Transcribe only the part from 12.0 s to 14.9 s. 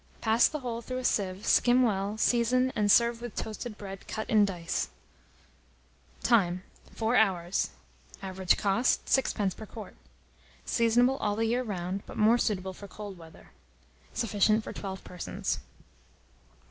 but more suitable for cold weather. Sufficient for